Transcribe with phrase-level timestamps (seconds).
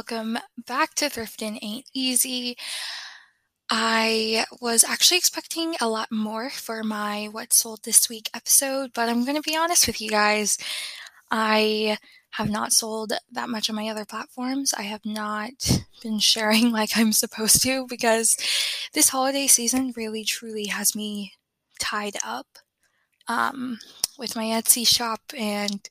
[0.00, 2.56] Welcome back to Thrifting Ain't Easy.
[3.68, 9.10] I was actually expecting a lot more for my What Sold This Week episode, but
[9.10, 10.56] I'm going to be honest with you guys.
[11.30, 11.98] I
[12.30, 14.72] have not sold that much on my other platforms.
[14.72, 18.38] I have not been sharing like I'm supposed to because
[18.94, 21.34] this holiday season really truly has me
[21.78, 22.46] tied up
[23.28, 23.78] um,
[24.18, 25.90] with my Etsy shop and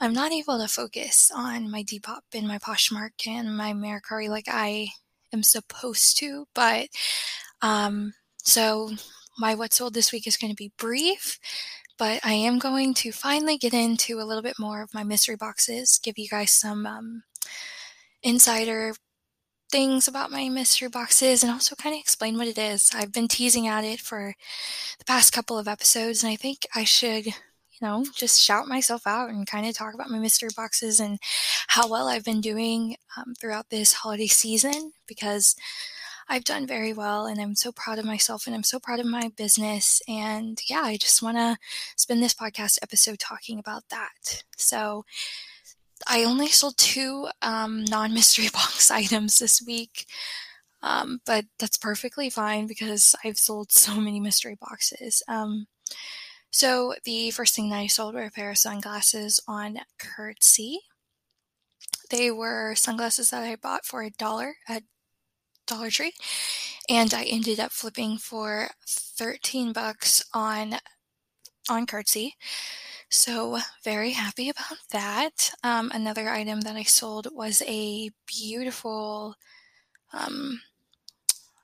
[0.00, 4.48] I'm not able to focus on my Depop and my Poshmark and my Mercari like
[4.48, 4.88] I
[5.32, 6.46] am supposed to.
[6.54, 6.88] But
[7.62, 8.90] um, so
[9.38, 11.38] my what sold this week is going to be brief,
[11.98, 15.36] but I am going to finally get into a little bit more of my mystery
[15.36, 17.22] boxes, give you guys some um,
[18.22, 18.94] insider
[19.70, 22.90] things about my mystery boxes and also kind of explain what it is.
[22.94, 24.34] I've been teasing at it for
[24.98, 27.28] the past couple of episodes, and I think I should
[27.80, 31.18] you know, just shout myself out and kind of talk about my mystery boxes and
[31.68, 35.56] how well I've been doing um, throughout this holiday season because
[36.28, 39.06] I've done very well and I'm so proud of myself and I'm so proud of
[39.06, 40.00] my business.
[40.08, 41.56] And yeah, I just want to
[41.96, 44.44] spend this podcast episode talking about that.
[44.56, 45.04] So,
[46.06, 50.06] I only sold two um, non mystery box items this week.
[50.82, 55.22] Um, but that's perfectly fine because I've sold so many mystery boxes.
[55.28, 55.66] Um,
[56.54, 60.78] so the first thing that I sold were a pair of sunglasses on Curtsy.
[62.10, 64.84] They were sunglasses that I bought for a dollar at
[65.66, 66.12] Dollar Tree,
[66.88, 70.76] and I ended up flipping for 13 bucks on
[71.68, 72.36] on Curtsy.
[73.08, 75.50] So very happy about that.
[75.64, 79.34] Um, another item that I sold was a beautiful
[80.12, 80.60] um,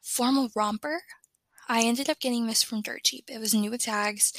[0.02, 1.00] formal romper
[1.70, 3.30] I ended up getting this from Dirt Cheap.
[3.30, 4.32] It was new with tags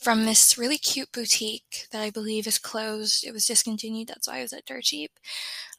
[0.00, 3.26] from this really cute boutique that I believe is closed.
[3.26, 4.08] It was discontinued.
[4.08, 5.10] That's why I was at Dirt Cheap.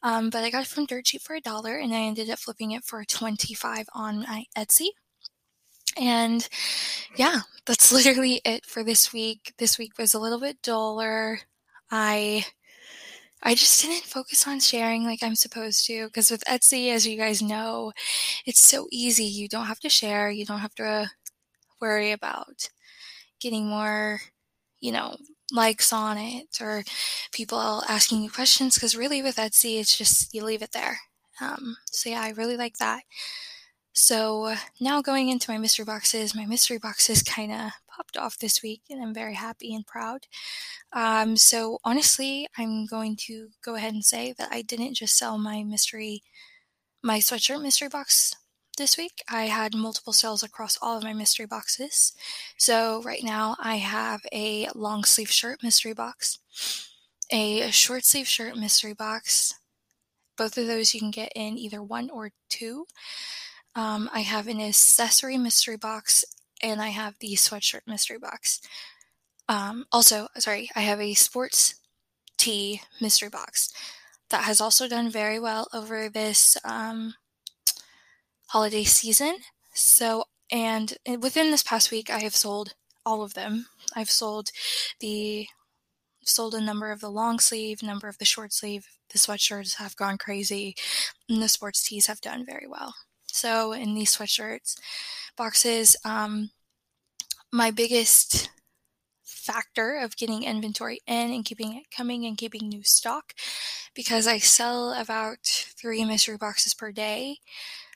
[0.04, 2.38] Um, but I got it from Dirt Cheap for a dollar and I ended up
[2.38, 4.90] flipping it for 25 on my Etsy.
[5.96, 6.48] And
[7.16, 9.52] yeah, that's literally it for this week.
[9.58, 11.40] This week was a little bit duller.
[11.90, 12.46] I
[13.42, 17.16] I just didn't focus on sharing like I'm supposed to because with Etsy, as you
[17.16, 17.92] guys know,
[18.46, 19.24] it's so easy.
[19.24, 21.10] You don't have to share, you don't have to
[21.80, 22.68] worry about
[23.40, 24.20] getting more,
[24.80, 25.16] you know,
[25.52, 26.84] likes on it or
[27.32, 31.00] people asking you questions because really with Etsy, it's just you leave it there.
[31.40, 33.02] Um, so yeah, I really like that.
[33.92, 38.62] So now going into my mystery boxes, my mystery boxes kind of popped off this
[38.62, 40.26] week and I'm very happy and proud.
[40.92, 45.38] Um, so honestly, I'm going to go ahead and say that I didn't just sell
[45.38, 46.22] my mystery,
[47.02, 48.34] my sweatshirt mystery box
[48.76, 49.22] this week.
[49.28, 52.12] I had multiple sales across all of my mystery boxes.
[52.56, 56.38] So right now I have a long sleeve shirt mystery box,
[57.30, 59.54] a short sleeve shirt mystery box.
[60.36, 62.86] Both of those you can get in either one or two.
[63.74, 66.24] Um, I have an accessory mystery box
[66.62, 68.60] and I have the sweatshirt mystery box.
[69.48, 71.74] Um, also, sorry, I have a sports
[72.38, 73.72] tee mystery box
[74.30, 77.14] that has also done very well over this um,
[78.48, 79.36] holiday season.
[79.74, 83.66] So, and within this past week, I have sold all of them.
[83.94, 84.50] I've sold
[85.00, 85.46] the
[86.24, 88.86] sold a number of the long sleeve, number of the short sleeve.
[89.12, 90.74] The sweatshirts have gone crazy,
[91.28, 92.94] and the sports tees have done very well.
[93.34, 94.76] So in these sweatshirts
[95.36, 96.50] boxes, um,
[97.52, 98.50] my biggest
[99.24, 103.34] factor of getting inventory in and keeping it coming and keeping new stock
[103.94, 107.38] because I sell about three mystery boxes per day,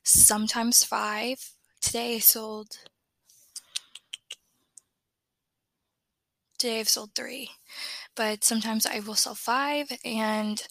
[0.05, 1.39] sometimes five.
[1.83, 2.78] Today I sold
[6.59, 7.51] today I've sold three,
[8.16, 10.62] but sometimes I will sell five and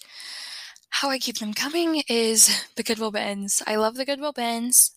[0.94, 3.64] how I keep them coming is the Goodwill bins.
[3.66, 4.92] I love the Goodwill bins.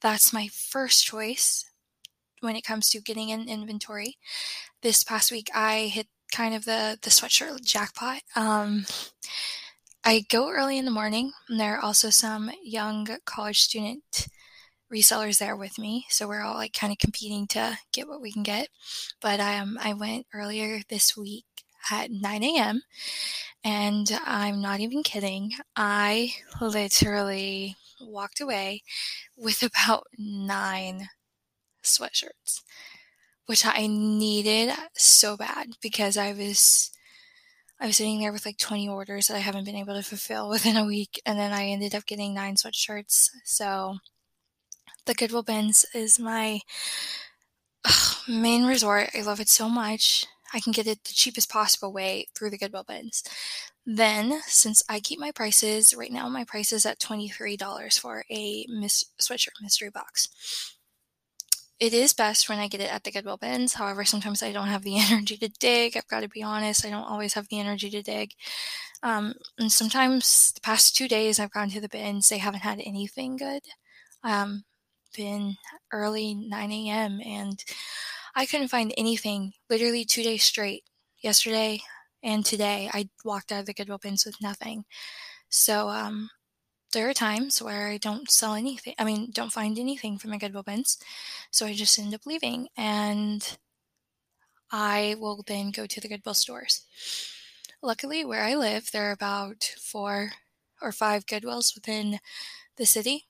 [0.00, 1.66] That's my first choice
[2.40, 4.16] when it comes to getting an inventory.
[4.80, 8.22] This past week, I hit kind of the the sweatshirt jackpot.
[8.34, 8.86] Um,
[10.02, 14.28] I go early in the morning, and there are also some young college student
[14.90, 18.32] resellers there with me, so we're all like kind of competing to get what we
[18.32, 18.68] can get.
[19.20, 21.44] But um, I went earlier this week
[21.90, 22.82] at 9 a.m.
[23.64, 25.54] And I'm not even kidding.
[25.74, 28.82] I literally walked away
[29.36, 31.08] with about nine
[31.84, 32.62] sweatshirts,
[33.46, 36.90] which I needed so bad because I was
[37.80, 40.48] I was sitting there with like 20 orders that I haven't been able to fulfill
[40.50, 43.30] within a week, and then I ended up getting nine sweatshirts.
[43.44, 43.98] So
[45.06, 46.60] the Goodwill bins is my
[47.84, 49.10] ugh, main resort.
[49.14, 50.26] I love it so much.
[50.54, 53.24] I can get it the cheapest possible way through the Goodwill bins.
[53.84, 58.64] Then, since I keep my prices, right now my price is at $23 for a
[58.68, 60.76] mis- sweatshirt mystery box.
[61.80, 63.74] It is best when I get it at the Goodwill bins.
[63.74, 65.96] However, sometimes I don't have the energy to dig.
[65.96, 66.86] I've got to be honest.
[66.86, 68.30] I don't always have the energy to dig.
[69.02, 72.80] Um, and sometimes the past two days I've gone to the bins, they haven't had
[72.84, 73.62] anything good.
[74.22, 74.64] Um,
[75.14, 75.56] been
[75.92, 77.20] early 9 a.m.
[77.24, 77.62] and
[78.34, 80.84] I couldn't find anything literally two days straight.
[81.22, 81.80] Yesterday,
[82.22, 84.84] and today I walked out of the Goodwill bins with nothing.
[85.48, 86.28] So um,
[86.92, 88.94] there are times where I don't sell anything.
[88.98, 90.98] I mean, don't find anything from the Goodwill bins.
[91.50, 93.56] So I just end up leaving and
[94.70, 96.84] I will then go to the Goodwill stores.
[97.82, 100.32] Luckily, where I live, there are about four
[100.82, 102.18] or five Goodwills within
[102.76, 103.26] the city.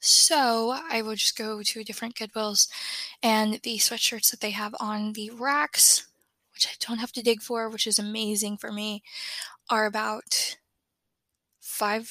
[0.00, 2.68] So I will just go to different Goodwills
[3.22, 6.06] and the sweatshirts that they have on the racks
[6.60, 9.02] which I don't have to dig for, which is amazing for me,
[9.70, 10.58] are about
[11.60, 12.10] five.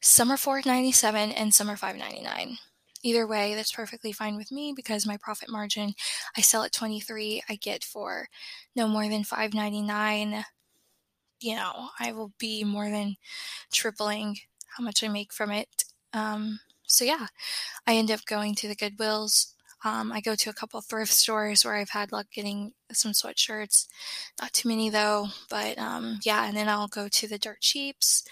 [0.00, 2.58] Some are four ninety seven and some are five ninety nine.
[3.02, 5.94] Either way, that's perfectly fine with me because my profit margin,
[6.36, 8.28] I sell at twenty three, I get for
[8.74, 10.44] no more than five ninety nine.
[11.40, 13.16] You know, I will be more than
[13.72, 14.38] tripling
[14.76, 15.81] how much I make from it.
[16.12, 17.26] Um, so yeah,
[17.86, 19.52] I end up going to the Goodwills
[19.84, 23.88] um, I go to a couple thrift stores where I've had luck getting some sweatshirts.
[24.40, 28.24] Not too many though, but um, yeah, and then I'll go to the dirt cheaps.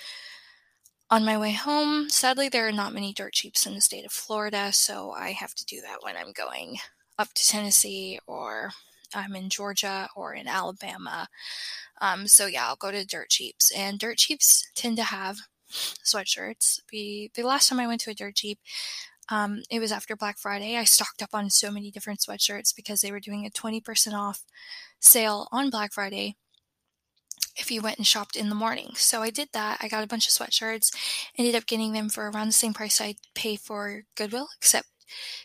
[1.10, 4.12] On my way home, sadly, there are not many dirt cheaps in the state of
[4.12, 6.78] Florida, so I have to do that when I'm going
[7.18, 8.70] up to Tennessee or
[9.12, 11.26] I'm in Georgia or in Alabama.
[12.00, 15.38] Um, so yeah, I'll go to dirt cheaps, and dirt cheaps tend to have
[15.70, 16.80] sweatshirts.
[16.90, 18.58] The the last time I went to a dirt cheap,
[19.28, 20.76] um, it was after Black Friday.
[20.76, 24.42] I stocked up on so many different sweatshirts because they were doing a 20% off
[24.98, 26.36] sale on Black Friday
[27.56, 28.90] if you went and shopped in the morning.
[28.94, 29.78] So I did that.
[29.80, 30.94] I got a bunch of sweatshirts,
[31.38, 34.88] ended up getting them for around the same price I'd pay for Goodwill, except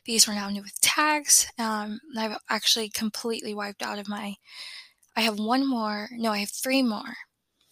[0.06, 1.48] these were now new with tags.
[1.57, 4.36] Um, I've actually completely wiped out of my.
[5.16, 6.10] I have one more.
[6.12, 7.16] No, I have three more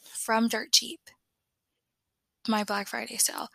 [0.02, 1.00] from Dirt Cheap.
[2.48, 3.50] My Black Friday sale.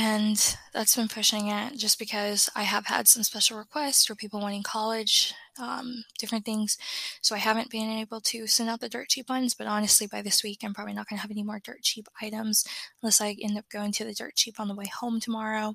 [0.00, 4.40] And that's been pushing it just because I have had some special requests for people
[4.40, 6.78] wanting college, um, different things.
[7.20, 10.22] So I haven't been able to send out the dirt cheap ones, but honestly, by
[10.22, 12.64] this week, I'm probably not going to have any more dirt cheap items
[13.02, 15.74] unless I end up going to the dirt cheap on the way home tomorrow.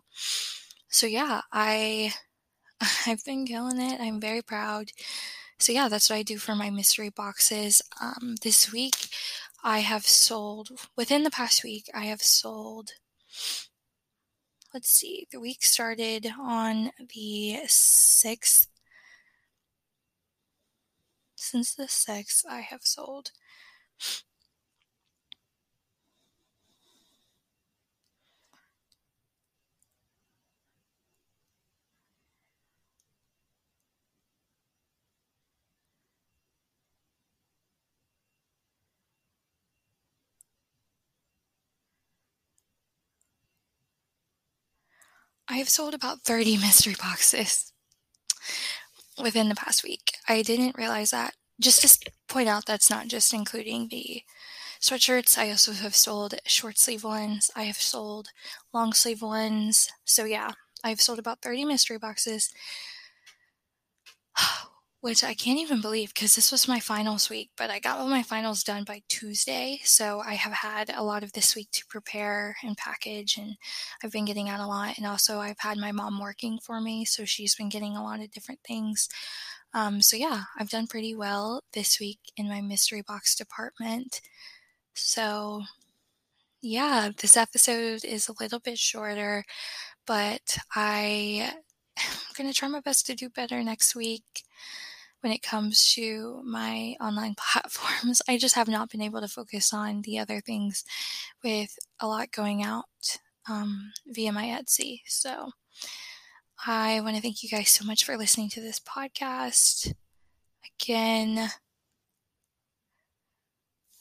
[0.87, 2.13] So yeah, I,
[3.05, 3.99] I've been killing it.
[3.99, 4.91] I'm very proud.
[5.59, 7.81] So yeah, that's what I do for my mystery boxes.
[8.01, 9.09] Um, this week,
[9.63, 12.93] I have sold, within the past week, I have sold
[14.73, 18.67] let's see, the week started on the 6th.
[21.35, 23.31] Since the 6th, I have sold
[45.47, 47.71] I have sold about 30 mystery boxes
[49.21, 50.15] within the past week.
[50.27, 51.35] I didn't realize that.
[51.59, 54.23] Just to point out, that's not just including the
[54.81, 55.37] sweatshirts.
[55.37, 57.51] I also have sold short sleeve ones.
[57.55, 58.29] I have sold
[58.73, 59.89] long sleeve ones.
[60.05, 60.51] So yeah,
[60.83, 62.53] I've sold about 30 mystery boxes
[65.03, 68.07] which I can't even believe because this was my finals week, but I got all
[68.07, 69.81] my finals done by Tuesday.
[69.83, 73.57] So I have had a lot of this week to prepare and package, and
[74.01, 74.97] I've been getting out a lot.
[74.97, 78.21] And also, I've had my mom working for me, so she's been getting a lot
[78.21, 79.09] of different things.
[79.73, 84.21] Um, so yeah, I've done pretty well this week in my mystery box department.
[84.93, 85.63] So
[86.61, 89.43] yeah, this episode is a little bit shorter,
[90.07, 91.51] but I
[91.99, 94.23] am going to try my best to do better next week
[95.23, 98.21] when it comes to my online platforms.
[98.27, 100.83] I just have not been able to focus on the other things
[101.43, 105.01] with a lot going out um, via my Etsy.
[105.07, 105.51] So
[106.65, 109.93] I want to thank you guys so much for listening to this podcast.
[110.81, 111.49] Again,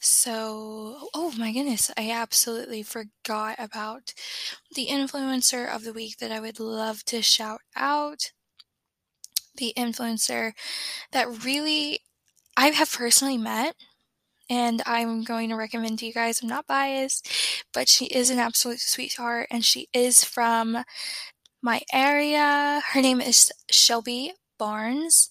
[0.05, 4.13] so, oh my goodness, I absolutely forgot about
[4.75, 8.33] the influencer of the week that I would love to shout out
[9.57, 10.53] the influencer
[11.13, 12.01] that really
[12.57, 13.75] I have personally met
[14.51, 16.43] and I'm going to recommend to you guys.
[16.43, 17.29] I'm not biased,
[17.73, 20.85] but she is an absolute sweetheart and she is from
[21.63, 22.83] my area.
[22.93, 25.31] Her name is Shelby Barnes.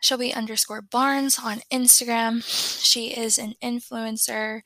[0.00, 2.44] Shelby underscore Barnes on Instagram.
[2.84, 4.60] She is an influencer.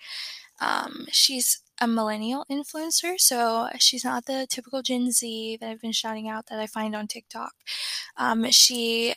[0.61, 5.93] Um, she's a millennial influencer, so she's not the typical Gen Z that I've been
[5.93, 7.53] shouting out that I find on TikTok.
[8.17, 9.15] Um, she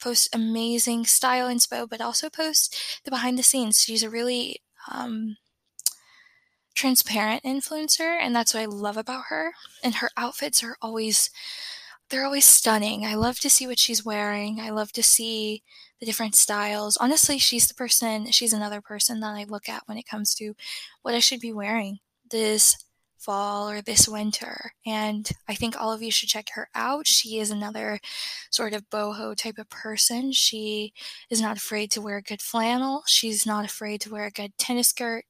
[0.00, 3.82] posts amazing style inspo, but also posts the behind the scenes.
[3.82, 5.36] She's a really um,
[6.74, 9.52] transparent influencer, and that's what I love about her.
[9.82, 11.30] And her outfits are always
[12.08, 13.04] they're always stunning.
[13.04, 14.60] I love to see what she's wearing.
[14.60, 15.64] I love to see
[15.98, 16.96] the different styles.
[16.98, 20.54] Honestly, she's the person, she's another person that I look at when it comes to
[21.02, 21.98] what I should be wearing
[22.30, 22.76] this
[23.26, 24.72] fall or this winter.
[24.86, 27.08] And I think all of you should check her out.
[27.08, 27.98] She is another
[28.50, 30.30] sort of boho type of person.
[30.30, 30.92] She
[31.28, 33.02] is not afraid to wear a good flannel.
[33.06, 35.24] She's not afraid to wear a good tennis skirt.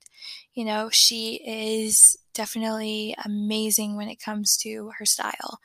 [0.54, 5.58] You know, she is definitely amazing when it comes to her style.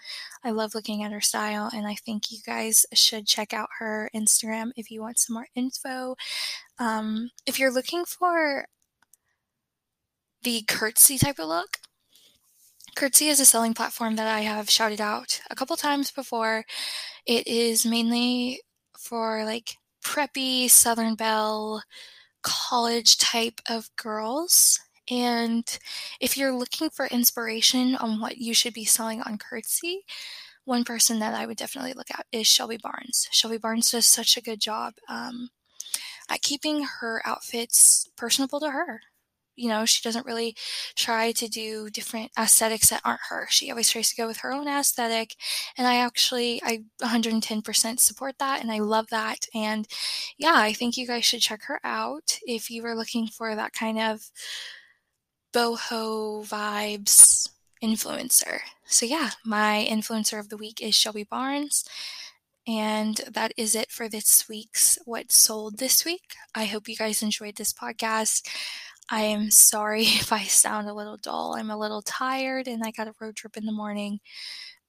[0.44, 4.10] I love looking at her style, and I think you guys should check out her
[4.16, 6.16] Instagram if you want some more info.
[6.80, 8.66] Um, if you're looking for
[10.44, 11.78] the curtsy type of look,
[12.96, 16.66] Curtsy is a selling platform that I have shouted out a couple times before.
[17.26, 18.62] It is mainly
[18.98, 21.84] for like preppy Southern Belle
[22.44, 24.80] college type of girls.
[25.10, 25.66] And
[26.20, 30.04] if you're looking for inspiration on what you should be selling on Curtsy,
[30.66, 33.28] one person that I would definitely look at is Shelby Barnes.
[33.32, 35.50] Shelby Barnes does such a good job um,
[36.30, 39.02] at keeping her outfits personable to her
[39.56, 40.56] you know, she doesn't really
[40.96, 43.48] try to do different aesthetics that aren't her.
[43.50, 45.36] She always tries to go with her own aesthetic.
[45.78, 49.46] And I actually, I 110% support that and I love that.
[49.54, 49.88] And
[50.38, 53.74] yeah, I think you guys should check her out if you are looking for that
[53.74, 54.32] kind of
[55.54, 57.50] boho vibes
[57.84, 58.60] influencer.
[58.86, 61.86] So yeah, my influencer of the week is Shelby Barnes.
[62.68, 66.36] And that is it for this week's What Sold This Week.
[66.54, 68.48] I hope you guys enjoyed this podcast.
[69.10, 71.56] I am sorry if I sound a little dull.
[71.58, 74.20] I'm a little tired and I got a road trip in the morning.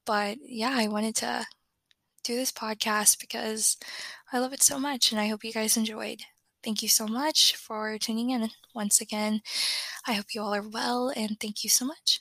[0.07, 1.47] But yeah, I wanted to
[2.25, 3.77] do this podcast because
[4.33, 6.23] I love it so much and I hope you guys enjoyed.
[6.65, 9.41] Thank you so much for tuning in once again.
[10.07, 12.21] I hope you all are well and thank you so much.